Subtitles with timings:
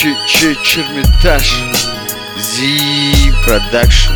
[0.00, 1.62] Че Чермитаж
[2.38, 4.14] Зи Продакшн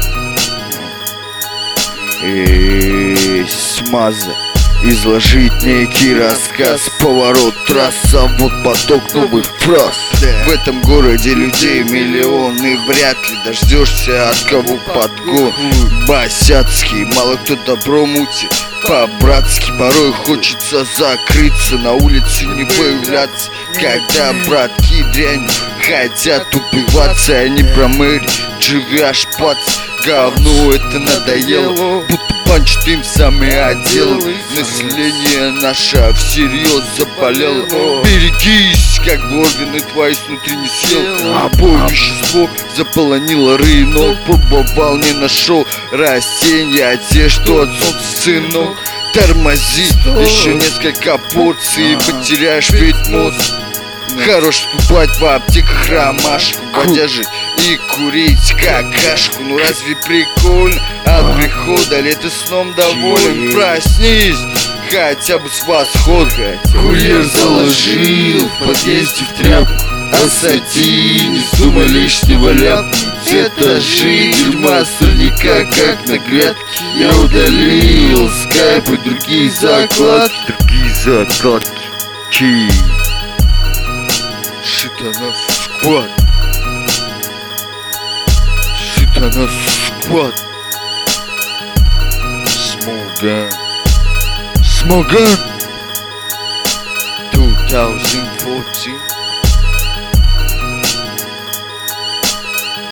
[2.25, 4.35] И Смаза
[4.83, 6.81] Изложить некий рассказ.
[7.01, 9.95] Поворот трасса, вот поток новых фраз.
[10.46, 15.53] В этом городе людей миллион И вряд ли дождешься от кого подгон
[16.07, 18.53] Босяцкий, мало кто добро мутит.
[18.87, 21.77] По-братски Порой хочется закрыться.
[21.77, 23.51] На улице не появляться.
[23.75, 25.46] Когда братки дрянь
[25.87, 28.27] хотят убиваться Они про мэри,
[28.61, 30.72] живешь пац Говно.
[30.72, 34.17] Это надоело Будто панч им самый отдел.
[34.55, 38.05] Население наше всерьез заболело.
[38.05, 41.36] Берегись, как бы органы твои снутри не съел.
[41.44, 48.77] Обои вещество заполонило рынок Пробовал, не нашел растения а Те, что от солнца сынок
[49.14, 49.86] Тормози,
[50.20, 53.64] еще несколько порций Потеряешь ведь мозг
[54.25, 57.28] Хорош скупать в аптеках ромашку Бодяжить
[57.59, 60.80] и курить какашку Ну разве прикольно?
[61.05, 63.55] От прихода Ли ты сном доволен?
[63.55, 64.38] Проснись
[64.91, 69.72] хотя бы с восхода Курьер заложил в подъезде в тряпку.
[70.12, 72.53] Осади, не вздумай лишнего
[73.27, 76.84] Этажи дерьма сорняка, как на грядке.
[76.97, 80.36] Я удалил скайп и другие закладки.
[80.47, 81.83] Другие закладки
[85.05, 86.08] Squad, squad.
[88.74, 89.48] She tane
[90.00, 90.34] squad.
[92.48, 93.50] Small gun.
[94.64, 95.38] Small gun.
[97.32, 99.23] 2014